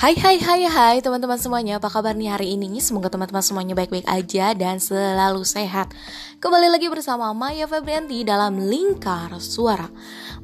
Hai 0.00 0.16
hai 0.16 0.40
hai 0.40 0.64
hai 0.64 0.96
teman-teman 1.04 1.36
semuanya. 1.36 1.76
Apa 1.76 1.92
kabar 1.92 2.16
nih 2.16 2.32
hari 2.32 2.56
ini? 2.56 2.80
Semoga 2.80 3.12
teman-teman 3.12 3.44
semuanya 3.44 3.76
baik-baik 3.76 4.08
aja 4.08 4.56
dan 4.56 4.80
selalu 4.80 5.44
sehat. 5.44 5.92
Kembali 6.40 6.72
lagi 6.72 6.88
bersama 6.88 7.28
Maya 7.36 7.68
Febrianti 7.68 8.24
dalam 8.24 8.56
Lingkar 8.56 9.28
Suara. 9.44 9.92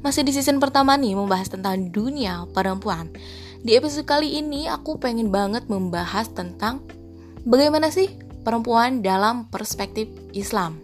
Masih 0.05 0.21
di 0.21 0.29
season 0.29 0.61
pertama 0.61 0.93
nih 0.93 1.17
membahas 1.17 1.49
tentang 1.49 1.89
dunia 1.89 2.45
perempuan. 2.53 3.09
Di 3.65 3.73
episode 3.73 4.05
kali 4.05 4.37
ini 4.37 4.69
aku 4.69 5.01
pengen 5.01 5.33
banget 5.33 5.65
membahas 5.65 6.29
tentang 6.29 6.85
Bagaimana 7.41 7.89
sih 7.89 8.13
perempuan 8.45 9.01
dalam 9.01 9.49
perspektif 9.49 10.05
Islam. 10.37 10.77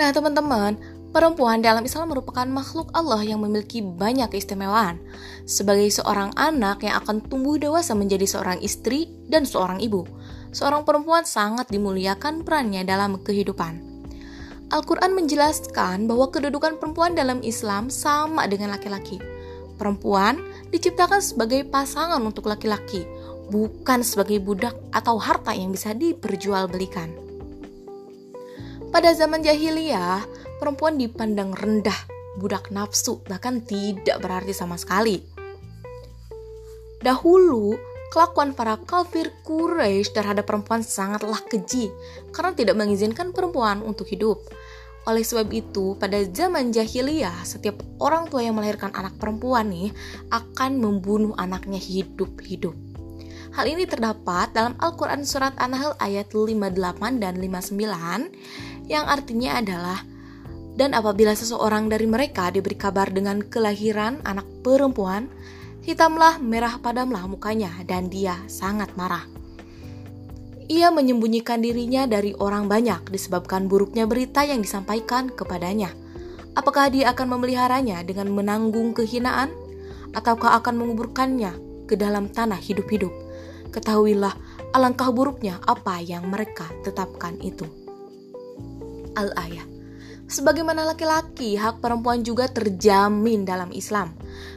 Nah 0.00 0.08
teman-teman, 0.08 0.80
Perempuan 1.16 1.64
dalam 1.64 1.80
Islam 1.80 2.12
merupakan 2.12 2.44
makhluk 2.44 2.92
Allah 2.92 3.24
yang 3.24 3.40
memiliki 3.40 3.80
banyak 3.80 4.36
keistimewaan. 4.36 5.00
Sebagai 5.48 5.88
seorang 5.88 6.36
anak 6.36 6.84
yang 6.84 7.00
akan 7.00 7.24
tumbuh 7.24 7.56
dewasa 7.56 7.96
menjadi 7.96 8.28
seorang 8.28 8.60
istri 8.60 9.08
dan 9.24 9.48
seorang 9.48 9.80
ibu, 9.80 10.04
seorang 10.52 10.84
perempuan 10.84 11.24
sangat 11.24 11.72
dimuliakan 11.72 12.44
perannya 12.44 12.84
dalam 12.84 13.16
kehidupan. 13.16 13.80
Al-Quran 14.68 15.16
menjelaskan 15.16 16.04
bahwa 16.04 16.28
kedudukan 16.28 16.76
perempuan 16.76 17.16
dalam 17.16 17.40
Islam 17.40 17.88
sama 17.88 18.44
dengan 18.44 18.76
laki-laki. 18.76 19.16
Perempuan 19.80 20.36
diciptakan 20.68 21.24
sebagai 21.24 21.64
pasangan 21.64 22.20
untuk 22.20 22.44
laki-laki, 22.44 23.08
bukan 23.48 24.04
sebagai 24.04 24.36
budak 24.44 24.76
atau 24.92 25.16
harta 25.16 25.56
yang 25.56 25.72
bisa 25.72 25.96
diperjualbelikan. 25.96 27.08
Pada 28.92 29.12
zaman 29.12 29.44
jahiliyah, 29.44 30.24
perempuan 30.58 30.96
dipandang 31.00 31.52
rendah, 31.52 31.96
budak 32.40 32.68
nafsu, 32.72 33.20
bahkan 33.24 33.64
tidak 33.64 34.20
berarti 34.20 34.52
sama 34.52 34.76
sekali. 34.76 35.20
Dahulu, 37.00 37.76
kelakuan 38.10 38.56
para 38.56 38.80
kafir 38.82 39.30
Quraisy 39.44 40.10
terhadap 40.16 40.48
perempuan 40.48 40.80
sangatlah 40.82 41.38
keji 41.44 41.92
karena 42.32 42.56
tidak 42.56 42.74
mengizinkan 42.80 43.30
perempuan 43.30 43.84
untuk 43.84 44.08
hidup. 44.10 44.42
Oleh 45.06 45.22
sebab 45.22 45.46
itu, 45.54 45.94
pada 46.02 46.18
zaman 46.26 46.74
jahiliyah, 46.74 47.46
setiap 47.46 47.78
orang 48.02 48.26
tua 48.26 48.42
yang 48.42 48.58
melahirkan 48.58 48.90
anak 48.90 49.14
perempuan 49.22 49.70
nih 49.70 49.94
akan 50.34 50.82
membunuh 50.82 51.30
anaknya 51.38 51.78
hidup-hidup. 51.78 52.74
Hal 53.54 53.70
ini 53.70 53.86
terdapat 53.86 54.50
dalam 54.50 54.74
Al-Quran 54.82 55.22
Surat 55.22 55.54
An-Nahl 55.56 55.94
ayat 56.02 56.34
58 56.34 57.22
dan 57.22 57.38
59 57.38 58.90
yang 58.90 59.06
artinya 59.06 59.62
adalah 59.62 60.02
dan 60.76 60.92
apabila 60.92 61.32
seseorang 61.32 61.88
dari 61.88 62.04
mereka 62.04 62.52
diberi 62.52 62.76
kabar 62.76 63.08
dengan 63.08 63.40
kelahiran 63.40 64.20
anak 64.28 64.44
perempuan, 64.60 65.32
hitamlah 65.82 66.36
merah 66.38 66.76
padamlah 66.76 67.24
mukanya 67.24 67.72
dan 67.88 68.12
dia 68.12 68.36
sangat 68.46 68.92
marah. 68.92 69.24
Ia 70.68 70.92
menyembunyikan 70.92 71.64
dirinya 71.64 72.04
dari 72.04 72.36
orang 72.36 72.68
banyak 72.68 73.08
disebabkan 73.08 73.72
buruknya 73.72 74.04
berita 74.04 74.44
yang 74.44 74.60
disampaikan 74.60 75.32
kepadanya. 75.32 75.88
Apakah 76.52 76.92
dia 76.92 77.08
akan 77.14 77.38
memeliharanya 77.38 78.04
dengan 78.04 78.34
menanggung 78.34 78.92
kehinaan, 78.92 79.54
ataukah 80.12 80.58
akan 80.60 80.74
menguburkannya 80.76 81.56
ke 81.88 81.94
dalam 81.96 82.28
tanah 82.28 82.58
hidup-hidup? 82.58 83.12
Ketahuilah 83.70 84.34
alangkah 84.74 85.08
buruknya 85.14 85.62
apa 85.64 86.02
yang 86.02 86.26
mereka 86.28 86.66
tetapkan 86.82 87.38
itu. 87.40 87.64
Al-Ayah 89.14 89.75
Sebagaimana 90.26 90.82
laki-laki, 90.82 91.54
hak 91.54 91.78
perempuan 91.78 92.26
juga 92.26 92.50
terjamin 92.50 93.46
dalam 93.46 93.70
Islam. 93.70 94.10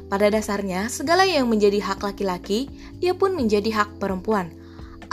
Pada 0.10 0.26
dasarnya, 0.34 0.90
segala 0.90 1.30
yang 1.30 1.46
menjadi 1.46 1.78
hak 1.78 2.02
laki-laki, 2.02 2.74
ia 2.98 3.14
pun 3.14 3.38
menjadi 3.38 3.70
hak 3.78 4.02
perempuan. 4.02 4.50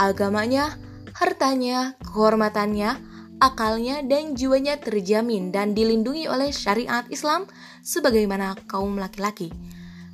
Agamanya, 0.01 0.81
hartanya, 1.13 1.93
kehormatannya, 2.01 2.97
akalnya, 3.37 4.01
dan 4.01 4.33
jiwanya 4.33 4.81
terjamin 4.81 5.53
dan 5.53 5.77
dilindungi 5.77 6.25
oleh 6.25 6.49
syariat 6.49 7.05
Islam 7.13 7.45
sebagaimana 7.85 8.57
kaum 8.65 8.97
laki-laki. 8.97 9.53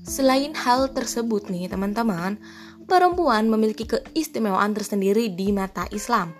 Selain 0.04 0.52
hal 0.52 0.92
tersebut 0.92 1.48
nih 1.48 1.72
teman-teman, 1.72 2.36
perempuan 2.84 3.48
memiliki 3.48 3.88
keistimewaan 3.88 4.76
tersendiri 4.76 5.32
di 5.32 5.56
mata 5.56 5.88
Islam. 5.96 6.36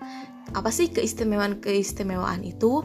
Apa 0.52 0.68
sih 0.68 0.92
keistimewaan-keistimewaan 0.92 2.44
itu? 2.44 2.84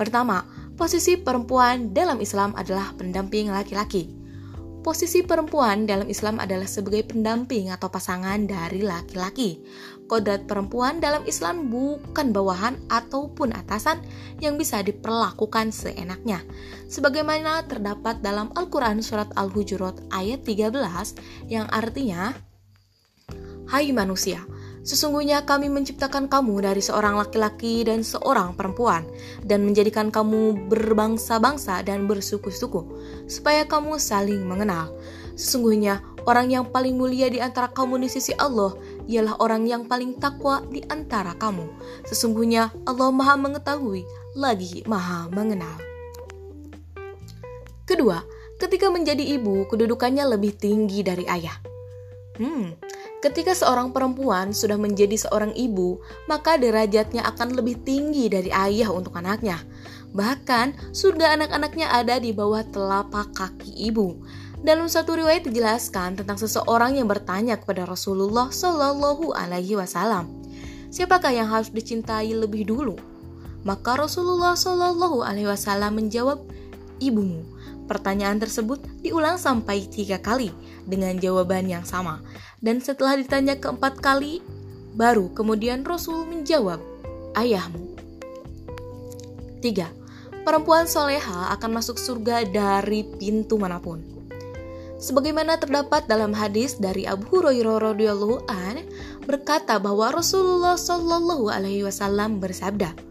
Pertama, 0.00 0.48
posisi 0.80 1.20
perempuan 1.20 1.92
dalam 1.92 2.24
Islam 2.24 2.56
adalah 2.56 2.96
pendamping 2.96 3.52
laki-laki. 3.52 4.08
Posisi 4.80 5.20
perempuan 5.20 5.84
dalam 5.84 6.08
Islam 6.08 6.40
adalah 6.40 6.64
sebagai 6.64 7.04
pendamping 7.04 7.68
atau 7.68 7.92
pasangan 7.92 8.48
dari 8.48 8.80
laki-laki. 8.80 9.60
Kodrat 10.08 10.48
perempuan 10.48 11.04
dalam 11.04 11.20
Islam 11.28 11.68
bukan 11.68 12.32
bawahan 12.32 12.80
ataupun 12.88 13.52
atasan 13.52 14.00
yang 14.40 14.56
bisa 14.56 14.80
diperlakukan 14.80 15.68
seenaknya. 15.68 16.40
Sebagaimana 16.88 17.68
terdapat 17.68 18.24
dalam 18.24 18.48
Al-Quran 18.56 19.04
Surat 19.04 19.28
Al-Hujurat 19.36 20.00
ayat 20.16 20.48
13 20.48 20.80
yang 21.52 21.68
artinya, 21.68 22.32
Hai 23.68 23.92
manusia, 23.92 24.48
Sesungguhnya 24.90 25.46
kami 25.46 25.70
menciptakan 25.70 26.26
kamu 26.26 26.66
dari 26.66 26.82
seorang 26.82 27.14
laki-laki 27.14 27.86
dan 27.86 28.02
seorang 28.02 28.58
perempuan, 28.58 29.06
dan 29.46 29.62
menjadikan 29.62 30.10
kamu 30.10 30.66
berbangsa-bangsa 30.66 31.86
dan 31.86 32.10
bersuku-suku, 32.10 32.82
supaya 33.30 33.62
kamu 33.70 34.02
saling 34.02 34.42
mengenal. 34.42 34.90
Sesungguhnya 35.38 36.02
orang 36.26 36.50
yang 36.50 36.66
paling 36.74 36.98
mulia 36.98 37.30
di 37.30 37.38
antara 37.38 37.70
kamu 37.70 38.02
di 38.02 38.10
sisi 38.10 38.34
Allah 38.34 38.74
ialah 39.06 39.38
orang 39.38 39.62
yang 39.70 39.86
paling 39.86 40.18
takwa 40.18 40.58
di 40.66 40.82
antara 40.90 41.38
kamu. 41.38 41.70
Sesungguhnya 42.10 42.74
Allah 42.82 43.14
Maha 43.14 43.38
Mengetahui 43.38 44.02
lagi 44.34 44.82
Maha 44.90 45.30
Mengenal. 45.30 45.78
Kedua, 47.86 48.26
ketika 48.58 48.90
menjadi 48.90 49.22
ibu, 49.38 49.70
kedudukannya 49.70 50.34
lebih 50.34 50.58
tinggi 50.58 51.06
dari 51.06 51.30
ayah. 51.30 51.54
Hmm, 52.42 52.74
Ketika 53.20 53.52
seorang 53.52 53.92
perempuan 53.92 54.56
sudah 54.56 54.80
menjadi 54.80 55.12
seorang 55.12 55.52
ibu, 55.52 56.00
maka 56.24 56.56
derajatnya 56.56 57.20
akan 57.28 57.52
lebih 57.52 57.76
tinggi 57.84 58.32
dari 58.32 58.48
ayah 58.48 58.88
untuk 58.88 59.12
anaknya. 59.12 59.60
Bahkan, 60.16 60.96
surga 60.96 61.36
anak-anaknya 61.36 61.92
ada 61.92 62.16
di 62.16 62.32
bawah 62.32 62.64
telapak 62.64 63.36
kaki 63.36 63.76
ibu. 63.92 64.16
Dalam 64.64 64.88
satu 64.88 65.20
riwayat 65.20 65.44
dijelaskan 65.44 66.16
tentang 66.16 66.40
seseorang 66.40 66.96
yang 66.96 67.12
bertanya 67.12 67.60
kepada 67.60 67.84
Rasulullah 67.84 68.48
Shallallahu 68.48 69.36
Alaihi 69.36 69.76
Wasallam, 69.76 70.32
siapakah 70.88 71.32
yang 71.32 71.52
harus 71.52 71.68
dicintai 71.68 72.32
lebih 72.32 72.72
dulu? 72.72 72.96
Maka 73.68 74.00
Rasulullah 74.00 74.56
Shallallahu 74.56 75.20
Alaihi 75.20 75.48
Wasallam 75.48 76.00
menjawab, 76.00 76.40
ibumu. 77.04 77.44
Pertanyaan 77.90 78.38
tersebut 78.38 78.78
diulang 79.02 79.34
sampai 79.34 79.82
tiga 79.90 80.22
kali 80.22 80.54
dengan 80.86 81.18
jawaban 81.18 81.66
yang 81.66 81.82
sama. 81.82 82.22
Dan 82.62 82.78
setelah 82.78 83.18
ditanya 83.18 83.58
keempat 83.58 83.98
kali, 83.98 84.38
baru 84.94 85.34
kemudian 85.34 85.82
Rasul 85.82 86.22
menjawab, 86.22 86.78
ayahmu. 87.34 87.98
Tiga, 89.58 89.90
perempuan 90.46 90.86
soleha 90.86 91.50
akan 91.58 91.82
masuk 91.82 91.98
surga 91.98 92.46
dari 92.46 93.02
pintu 93.18 93.58
mana 93.58 93.82
pun. 93.82 93.98
Sebagaimana 95.02 95.58
terdapat 95.58 96.06
dalam 96.06 96.30
hadis 96.30 96.78
dari 96.78 97.10
Abu 97.10 97.26
Hurairah 97.26 97.90
radhiyallahu 97.90 98.46
an 98.46 98.86
berkata 99.26 99.82
bahwa 99.82 100.14
Rasulullah 100.14 100.78
Shallallahu 100.78 101.50
alaihi 101.50 101.82
wasallam 101.82 102.38
bersabda, 102.38 103.09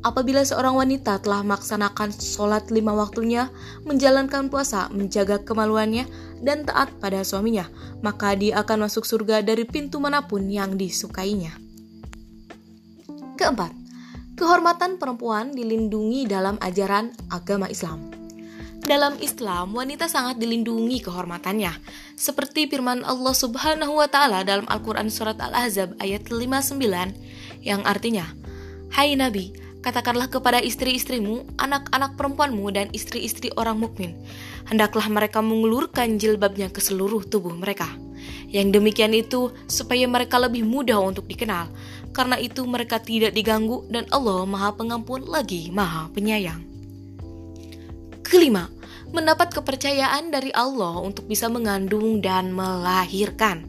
Apabila 0.00 0.40
seorang 0.40 0.80
wanita 0.80 1.20
telah 1.20 1.44
melaksanakan 1.44 2.08
sholat 2.16 2.72
lima 2.72 2.96
waktunya, 2.96 3.52
menjalankan 3.84 4.48
puasa, 4.48 4.88
menjaga 4.88 5.44
kemaluannya, 5.44 6.08
dan 6.40 6.64
taat 6.64 6.88
pada 7.04 7.20
suaminya, 7.20 7.68
maka 8.00 8.32
dia 8.32 8.64
akan 8.64 8.88
masuk 8.88 9.04
surga 9.04 9.44
dari 9.44 9.68
pintu 9.68 10.00
mana 10.00 10.24
pun 10.24 10.48
yang 10.48 10.80
disukainya. 10.80 11.52
Keempat, 13.36 13.76
kehormatan 14.40 14.96
perempuan 14.96 15.52
dilindungi 15.52 16.24
dalam 16.24 16.56
ajaran 16.64 17.12
agama 17.28 17.68
Islam. 17.68 18.08
Dalam 18.80 19.20
Islam, 19.20 19.76
wanita 19.76 20.08
sangat 20.08 20.40
dilindungi 20.40 21.04
kehormatannya, 21.04 21.76
seperti 22.16 22.64
firman 22.72 23.04
Allah 23.04 23.36
Subhanahu 23.36 24.00
wa 24.00 24.08
taala 24.08 24.48
dalam 24.48 24.64
Al-Qur'an 24.64 25.12
surat 25.12 25.36
Al-Ahzab 25.36 26.00
ayat 26.00 26.32
59 26.32 27.12
yang 27.60 27.84
artinya, 27.84 28.24
"Hai 28.96 29.12
Nabi, 29.20 29.52
Katakanlah 29.80 30.28
kepada 30.28 30.60
istri-istrimu, 30.60 31.56
anak-anak 31.56 32.20
perempuanmu, 32.20 32.68
dan 32.68 32.92
istri-istri 32.92 33.48
orang 33.56 33.80
mukmin, 33.80 34.12
hendaklah 34.68 35.08
mereka 35.08 35.40
mengulurkan 35.40 36.20
jilbabnya 36.20 36.68
ke 36.68 36.84
seluruh 36.84 37.24
tubuh 37.24 37.56
mereka. 37.56 37.88
Yang 38.52 38.76
demikian 38.76 39.16
itu 39.16 39.48
supaya 39.64 40.04
mereka 40.04 40.36
lebih 40.36 40.68
mudah 40.68 41.00
untuk 41.00 41.24
dikenal, 41.24 41.72
karena 42.12 42.36
itu 42.36 42.60
mereka 42.68 43.00
tidak 43.00 43.32
diganggu 43.32 43.88
dan 43.88 44.04
Allah 44.12 44.44
Maha 44.44 44.76
Pengampun 44.76 45.24
lagi 45.24 45.72
Maha 45.72 46.12
Penyayang. 46.12 46.60
Kelima, 48.20 48.68
mendapat 49.16 49.50
kepercayaan 49.56 50.28
dari 50.28 50.52
Allah 50.54 51.00
untuk 51.02 51.24
bisa 51.24 51.48
mengandung 51.48 52.20
dan 52.20 52.52
melahirkan. 52.52 53.66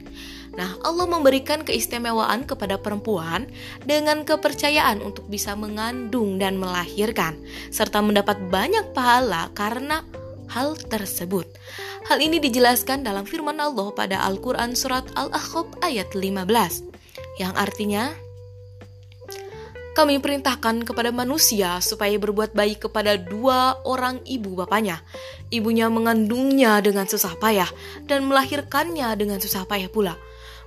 Nah, 0.52 0.76
Allah 0.84 1.08
memberikan 1.08 1.64
keistimewaan 1.64 2.44
kepada 2.44 2.76
perempuan 2.76 3.48
dengan 3.88 4.28
kepercayaan 4.28 5.00
untuk 5.00 5.32
bisa 5.32 5.56
mengandung 5.56 6.36
dan 6.36 6.60
melahirkan, 6.60 7.40
serta 7.72 8.04
mendapat 8.04 8.36
banyak 8.52 8.92
pahala 8.92 9.48
karena 9.56 10.04
hal 10.52 10.76
tersebut. 10.76 11.48
Hal 12.12 12.20
ini 12.20 12.44
dijelaskan 12.44 13.08
dalam 13.08 13.24
firman 13.24 13.56
Allah 13.64 13.96
pada 13.96 14.28
Al-Quran 14.28 14.76
Surat 14.76 15.08
Al-Ahqaf 15.16 15.80
ayat 15.80 16.12
15, 16.12 16.92
yang 17.40 17.56
artinya, 17.56 18.12
kami 19.92 20.24
perintahkan 20.24 20.88
kepada 20.88 21.12
manusia 21.12 21.84
supaya 21.84 22.16
berbuat 22.16 22.56
baik 22.56 22.88
kepada 22.88 23.20
dua 23.20 23.76
orang 23.84 24.24
ibu 24.24 24.56
bapaknya. 24.56 25.04
Ibunya 25.52 25.92
mengandungnya 25.92 26.80
dengan 26.80 27.04
susah 27.12 27.36
payah 27.36 27.68
dan 28.08 28.24
melahirkannya 28.24 29.12
dengan 29.20 29.44
susah 29.44 29.68
payah 29.68 29.92
pula. 29.92 30.16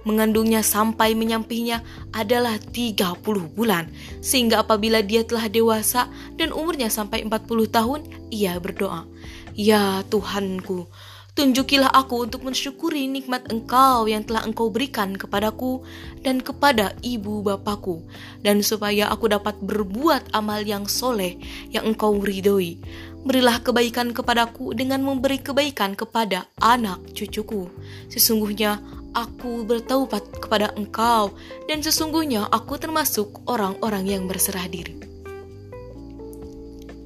Mengandungnya 0.05 0.61
sampai 0.61 1.17
menyampainya 1.17 1.81
adalah 2.13 2.61
30 2.61 3.21
bulan. 3.57 3.89
Sehingga 4.21 4.63
apabila 4.65 5.01
dia 5.01 5.25
telah 5.25 5.49
dewasa 5.49 6.09
dan 6.37 6.53
umurnya 6.53 6.93
sampai 6.93 7.25
40 7.25 7.69
tahun, 7.73 8.01
ia 8.29 8.57
berdoa, 8.61 9.09
Ya 9.57 10.05
Tuhanku, 10.13 10.87
Tunjukilah 11.35 11.91
aku 11.91 12.31
untuk 12.31 12.47
mensyukuri 12.47 13.11
nikmat 13.11 13.51
engkau 13.51 14.07
yang 14.07 14.23
telah 14.23 14.47
engkau 14.47 14.71
berikan 14.71 15.19
kepadaku 15.19 15.83
dan 16.23 16.39
kepada 16.39 16.95
ibu 17.03 17.43
bapakku, 17.43 18.07
dan 18.47 18.63
supaya 18.63 19.11
aku 19.11 19.27
dapat 19.27 19.59
berbuat 19.59 20.31
amal 20.31 20.63
yang 20.63 20.87
soleh 20.87 21.35
yang 21.75 21.91
engkau 21.91 22.23
ridhoi. 22.23 22.79
Berilah 23.27 23.59
kebaikan 23.67 24.15
kepadaku 24.15 24.79
dengan 24.79 25.03
memberi 25.03 25.43
kebaikan 25.43 25.99
kepada 25.99 26.47
anak 26.63 27.03
cucuku. 27.19 27.67
Sesungguhnya 28.15 28.79
aku 29.15 29.63
bertaubat 29.65 30.27
kepada 30.43 30.75
engkau, 30.75 31.33
dan 31.71 31.81
sesungguhnya 31.81 32.51
aku 32.51 32.77
termasuk 32.77 33.41
orang-orang 33.47 34.05
yang 34.05 34.23
berserah 34.27 34.67
diri. 34.69 34.99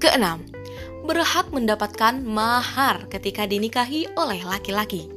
Keenam, 0.01 0.43
berhak 1.09 1.49
mendapatkan 1.55 2.21
mahar 2.21 3.09
ketika 3.09 3.45
dinikahi 3.45 4.09
oleh 4.17 4.45
laki-laki. 4.45 5.09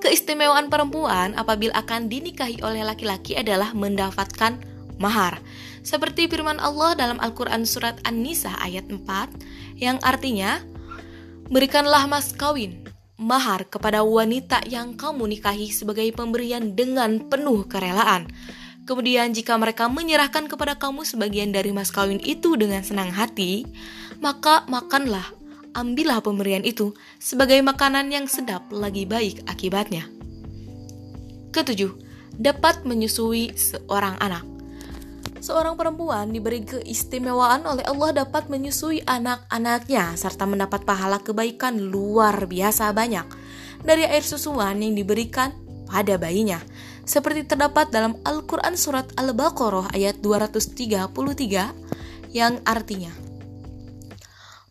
Keistimewaan 0.00 0.68
perempuan 0.68 1.32
apabila 1.34 1.72
akan 1.76 2.08
dinikahi 2.08 2.60
oleh 2.60 2.84
laki-laki 2.84 3.36
adalah 3.36 3.72
mendapatkan 3.72 4.60
mahar. 5.00 5.40
Seperti 5.84 6.26
firman 6.26 6.58
Allah 6.58 6.98
dalam 6.98 7.18
Al-Quran 7.20 7.62
Surat 7.68 8.00
An-Nisa 8.02 8.52
ayat 8.60 8.88
4 8.90 9.80
yang 9.80 10.00
artinya, 10.02 10.60
Berikanlah 11.46 12.10
mas 12.10 12.34
kawin, 12.34 12.82
mahar 13.16 13.64
kepada 13.68 14.04
wanita 14.04 14.64
yang 14.68 14.92
kamu 14.96 15.36
nikahi 15.36 15.72
sebagai 15.72 16.04
pemberian 16.12 16.76
dengan 16.76 17.20
penuh 17.28 17.64
kerelaan. 17.64 18.28
Kemudian 18.86 19.34
jika 19.34 19.58
mereka 19.58 19.90
menyerahkan 19.90 20.46
kepada 20.46 20.78
kamu 20.78 21.02
sebagian 21.02 21.50
dari 21.50 21.74
mas 21.74 21.90
kawin 21.90 22.22
itu 22.22 22.54
dengan 22.54 22.86
senang 22.86 23.10
hati, 23.10 23.66
maka 24.22 24.62
makanlah, 24.70 25.26
ambillah 25.74 26.22
pemberian 26.22 26.62
itu 26.62 26.94
sebagai 27.18 27.58
makanan 27.66 28.14
yang 28.14 28.30
sedap 28.30 28.62
lagi 28.70 29.02
baik 29.02 29.42
akibatnya. 29.50 30.06
Ketujuh, 31.50 31.98
dapat 32.38 32.86
menyusui 32.86 33.58
seorang 33.58 34.14
anak. 34.22 34.55
Seorang 35.46 35.78
perempuan 35.78 36.34
diberi 36.34 36.66
keistimewaan 36.66 37.70
oleh 37.70 37.86
Allah 37.86 38.26
dapat 38.26 38.50
menyusui 38.50 39.06
anak-anaknya 39.06 40.18
serta 40.18 40.42
mendapat 40.42 40.82
pahala 40.82 41.22
kebaikan 41.22 41.78
luar 41.78 42.50
biasa 42.50 42.90
banyak 42.90 43.22
dari 43.86 44.02
air 44.10 44.26
susuan 44.26 44.82
yang 44.82 44.98
diberikan 44.98 45.54
pada 45.86 46.18
bayinya. 46.18 46.58
Seperti 47.06 47.46
terdapat 47.46 47.94
dalam 47.94 48.18
Al-Quran 48.26 48.74
Surat 48.74 49.06
Al-Baqarah 49.14 49.94
ayat 49.94 50.18
233 50.18 51.14
yang 52.34 52.58
artinya 52.66 53.14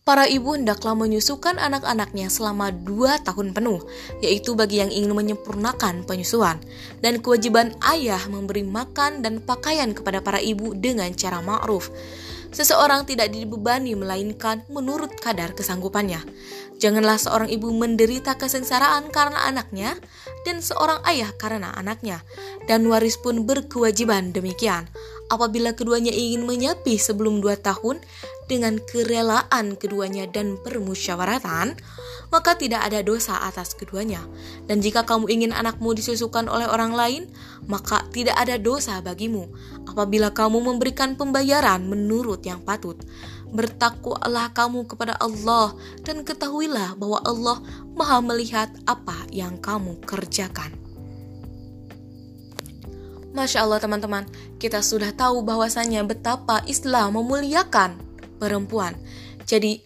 Para 0.05 0.29
ibu 0.29 0.53
hendaklah 0.53 0.93
menyusukan 0.93 1.57
anak-anaknya 1.57 2.29
selama 2.29 2.69
dua 2.69 3.17
tahun 3.25 3.57
penuh, 3.57 3.81
yaitu 4.21 4.53
bagi 4.53 4.77
yang 4.77 4.93
ingin 4.93 5.17
menyempurnakan 5.17 6.05
penyusuan. 6.05 6.61
Dan 7.01 7.25
kewajiban 7.25 7.73
ayah 7.81 8.21
memberi 8.29 8.61
makan 8.61 9.25
dan 9.25 9.41
pakaian 9.41 9.97
kepada 9.97 10.21
para 10.21 10.37
ibu 10.37 10.77
dengan 10.77 11.09
cara 11.17 11.41
ma'ruf. 11.41 11.89
Seseorang 12.53 13.09
tidak 13.09 13.33
dibebani 13.33 13.97
melainkan 13.97 14.61
menurut 14.69 15.09
kadar 15.17 15.57
kesanggupannya. 15.57 16.21
Janganlah 16.77 17.17
seorang 17.17 17.49
ibu 17.49 17.73
menderita 17.73 18.37
kesengsaraan 18.37 19.09
karena 19.09 19.41
anaknya 19.49 19.97
dan 20.45 20.61
seorang 20.61 21.01
ayah 21.09 21.33
karena 21.33 21.73
anaknya. 21.73 22.21
Dan 22.69 22.85
waris 22.93 23.17
pun 23.17 23.49
berkewajiban 23.49 24.37
demikian. 24.37 24.85
Apabila 25.25 25.73
keduanya 25.73 26.13
ingin 26.13 26.45
menyapi 26.45 27.01
sebelum 27.01 27.41
dua 27.41 27.57
tahun, 27.57 27.97
dengan 28.45 28.77
kerelaan 28.77 29.73
keduanya 29.73 30.29
dan 30.29 30.57
permusyawaratan, 30.61 31.73
maka 32.29 32.51
tidak 32.57 32.85
ada 32.85 33.01
dosa 33.01 33.41
atas 33.41 33.73
keduanya. 33.73 34.21
Dan 34.69 34.81
jika 34.85 35.01
kamu 35.05 35.29
ingin 35.29 35.51
anakmu 35.53 35.97
disusukan 35.97 36.45
oleh 36.45 36.69
orang 36.69 36.93
lain, 36.93 37.23
maka 37.65 38.05
tidak 38.13 38.37
ada 38.37 38.61
dosa 38.61 39.01
bagimu 39.01 39.49
apabila 39.89 40.29
kamu 40.29 40.61
memberikan 40.61 41.17
pembayaran 41.17 41.85
menurut 41.85 42.45
yang 42.45 42.61
patut. 42.61 42.97
Bertakwalah 43.49 44.51
kamu 44.51 44.85
kepada 44.89 45.15
Allah 45.17 45.73
dan 46.03 46.21
ketahuilah 46.27 46.97
bahwa 46.99 47.23
Allah 47.23 47.57
Maha 47.95 48.19
melihat 48.19 48.67
apa 48.83 49.15
yang 49.31 49.55
kamu 49.57 50.03
kerjakan. 50.03 50.84
Masya 53.35 53.67
Allah 53.67 53.83
teman-teman, 53.83 54.23
kita 54.57 54.79
sudah 54.79 55.11
tahu 55.11 55.43
bahwasannya 55.43 56.07
betapa 56.07 56.63
Islam 56.71 57.19
memuliakan 57.19 57.99
perempuan. 58.39 58.95
Jadi 59.43 59.83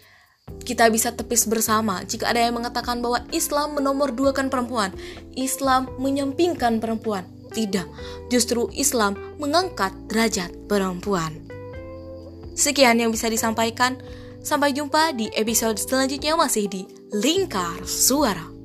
kita 0.62 0.86
bisa 0.94 1.10
tepis 1.10 1.50
bersama 1.50 2.06
jika 2.06 2.30
ada 2.30 2.46
yang 2.46 2.62
mengatakan 2.62 3.02
bahwa 3.02 3.26
Islam 3.34 3.74
menomor 3.74 4.14
duakan 4.14 4.54
perempuan, 4.54 4.94
Islam 5.34 5.90
menyampingkan 5.98 6.78
perempuan. 6.78 7.26
Tidak, 7.50 7.90
justru 8.30 8.70
Islam 8.78 9.18
mengangkat 9.42 9.90
derajat 10.06 10.54
perempuan. 10.70 11.34
Sekian 12.54 13.02
yang 13.02 13.10
bisa 13.10 13.26
disampaikan. 13.32 13.98
Sampai 14.40 14.72
jumpa 14.72 15.12
di 15.20 15.28
episode 15.36 15.76
selanjutnya 15.76 16.38
masih 16.40 16.72
di 16.72 16.88
Lingkar 17.12 17.84
Suara. 17.84 18.59